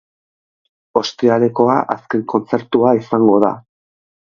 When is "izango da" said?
3.03-3.55